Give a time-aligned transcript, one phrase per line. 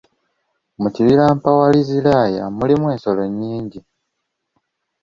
[0.81, 3.79] Mu kibira Mpaawaliziraya mulimu ensolo nnyingi.